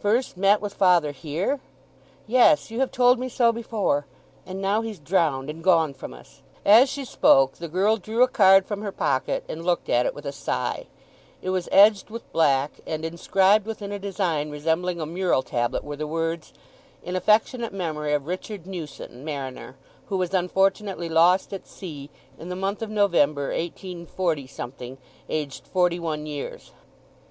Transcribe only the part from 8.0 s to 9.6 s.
a card from her pocket